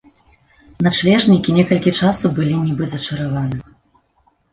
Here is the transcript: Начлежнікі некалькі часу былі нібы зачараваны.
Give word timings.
Начлежнікі 0.85 1.53
некалькі 1.57 1.93
часу 1.99 2.31
былі 2.39 2.55
нібы 2.63 2.89
зачараваны. 2.95 3.57